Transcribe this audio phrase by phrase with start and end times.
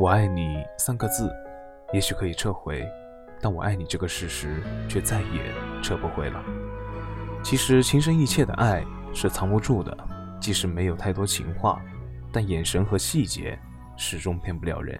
[0.00, 1.30] 我爱你三个字，
[1.92, 2.88] 也许可以撤回，
[3.38, 5.52] 但我爱你这个事实却再也
[5.82, 6.42] 撤不回了。
[7.44, 8.82] 其实情深意切的爱
[9.12, 9.94] 是藏不住的，
[10.40, 11.82] 即使没有太多情话，
[12.32, 13.58] 但眼神和细节
[13.94, 14.98] 始终骗不了人。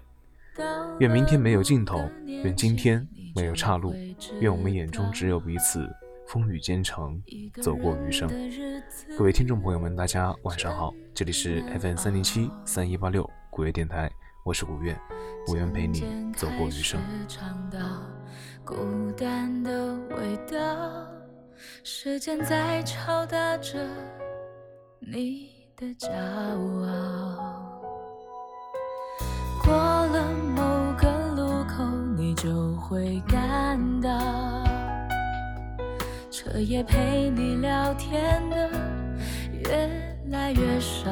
[0.99, 3.03] 愿明天没有尽头，愿今天
[3.35, 3.95] 没有岔路，
[4.39, 5.89] 愿我们眼中只有彼此，
[6.27, 7.19] 风雨兼程，
[7.59, 8.29] 走过余生。
[9.17, 14.07] 各位听众朋友们，大家晚上好，这里是 FM 三零七三一八六古月电台，
[14.43, 14.99] 我是古月，
[15.47, 16.99] 我愿陪你走过余生。
[18.65, 18.75] 孤
[19.15, 21.05] 单的味道，
[21.83, 23.77] 时间在敲打着
[24.99, 27.79] 你的骄傲。
[29.63, 31.83] 过了某个路口，
[32.17, 34.09] 你就会感到，
[36.31, 38.71] 彻夜陪你聊天的
[39.51, 41.11] 越来越少，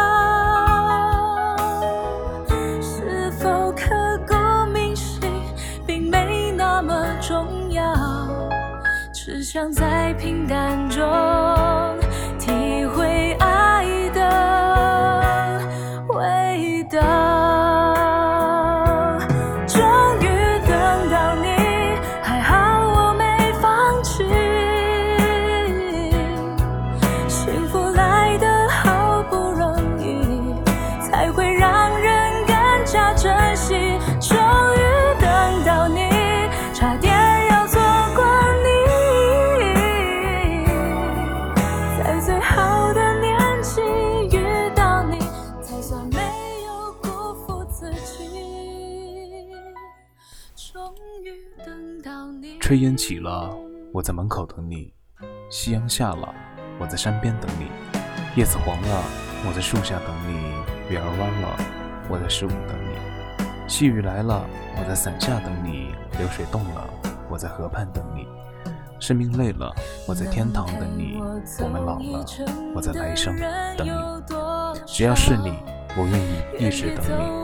[9.41, 11.01] 只想在平淡中
[52.71, 53.53] 炊烟起了，
[53.91, 54.93] 我在门口等你；
[55.49, 56.33] 夕阳下了，
[56.79, 57.65] 我在山边等你；
[58.37, 59.03] 叶子黄了，
[59.45, 60.55] 我在树下等你；
[60.89, 61.49] 月儿弯了，
[62.07, 62.95] 我在十五等你；
[63.67, 64.45] 细雨来了，
[64.77, 66.89] 我在伞下等你；流水动了，
[67.29, 68.25] 我在河畔等你；
[69.01, 69.69] 生命累了，
[70.07, 71.19] 我在天堂等你；
[71.61, 72.25] 我们老了，
[72.73, 73.37] 我在来生
[73.75, 73.91] 等你。
[74.85, 75.59] 只要是你，
[75.97, 77.41] 我愿意一直等你。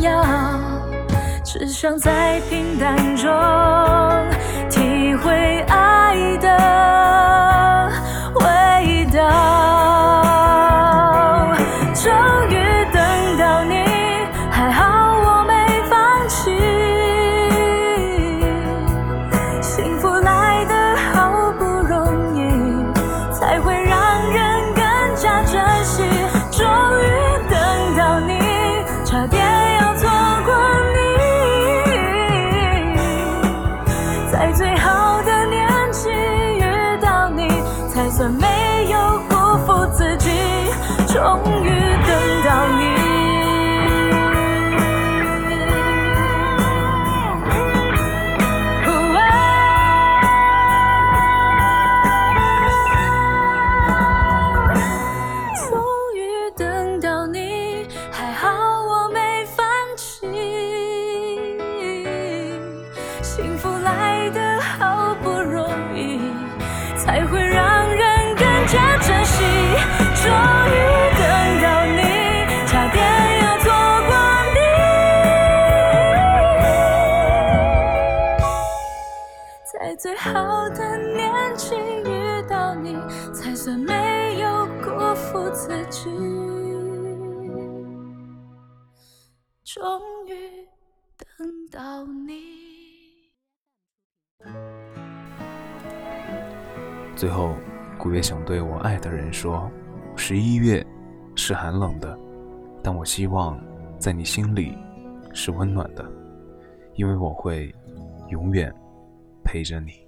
[0.00, 0.24] 要，
[1.44, 3.28] 只想在平淡中
[4.70, 5.64] 体会
[34.48, 36.62] 在最好的年纪遇
[37.02, 37.48] 到你，
[37.86, 39.36] 才算没有辜
[39.66, 40.30] 负自己。
[41.06, 41.68] 终于
[42.06, 42.96] 等到你。
[55.68, 55.70] 终
[56.16, 60.26] 于等到你，还好我没放弃。
[63.22, 64.07] 幸福来
[79.70, 82.96] 在最好的年纪遇到你，
[83.34, 86.08] 才算没有辜负自己。
[89.64, 90.66] 终于
[91.18, 91.28] 等
[91.70, 92.32] 到你。
[97.14, 97.54] 最后，
[97.98, 99.70] 古月想对我爱的人说：
[100.16, 100.82] 十一月
[101.36, 102.18] 是寒冷的，
[102.82, 103.60] 但我希望
[103.98, 104.78] 在你心里
[105.34, 106.10] 是温暖的，
[106.94, 107.74] 因为我会
[108.28, 108.74] 永远
[109.48, 110.07] 陪着你。